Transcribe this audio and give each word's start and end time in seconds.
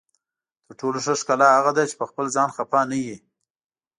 تر 0.65 0.71
ټولو 0.79 0.97
ښه 1.05 1.13
ښکلا 1.21 1.49
هغه 1.57 1.71
ده 1.77 1.83
چې 1.89 1.99
پخپل 2.01 2.25
ځان 2.35 2.49
خفه 2.55 2.81
نه 2.91 2.97
وي. 3.05 3.17